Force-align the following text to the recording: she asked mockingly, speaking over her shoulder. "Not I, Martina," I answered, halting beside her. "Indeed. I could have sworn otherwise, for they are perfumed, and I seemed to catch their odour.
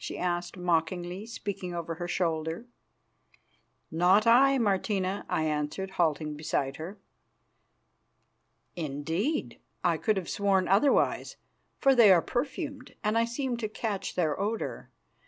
she 0.03 0.17
asked 0.17 0.57
mockingly, 0.57 1.27
speaking 1.27 1.75
over 1.75 1.93
her 1.93 2.07
shoulder. 2.07 2.65
"Not 3.91 4.25
I, 4.25 4.57
Martina," 4.57 5.27
I 5.29 5.43
answered, 5.43 5.91
halting 5.91 6.33
beside 6.35 6.77
her. 6.77 6.97
"Indeed. 8.75 9.59
I 9.83 9.97
could 9.97 10.17
have 10.17 10.27
sworn 10.27 10.67
otherwise, 10.67 11.37
for 11.77 11.93
they 11.93 12.11
are 12.11 12.19
perfumed, 12.23 12.95
and 13.03 13.15
I 13.15 13.25
seemed 13.25 13.59
to 13.59 13.69
catch 13.69 14.15
their 14.15 14.39
odour. 14.39 14.89